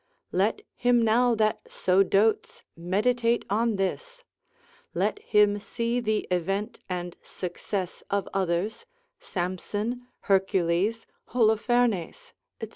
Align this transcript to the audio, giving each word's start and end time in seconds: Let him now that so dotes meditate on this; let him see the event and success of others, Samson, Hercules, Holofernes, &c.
Let 0.31 0.63
him 0.73 1.03
now 1.03 1.35
that 1.35 1.71
so 1.71 2.01
dotes 2.01 2.63
meditate 2.75 3.45
on 3.51 3.75
this; 3.75 4.23
let 4.95 5.19
him 5.19 5.59
see 5.59 5.99
the 5.99 6.25
event 6.31 6.79
and 6.89 7.15
success 7.21 8.01
of 8.09 8.27
others, 8.33 8.87
Samson, 9.19 10.07
Hercules, 10.21 11.05
Holofernes, 11.25 12.33
&c. 12.59 12.69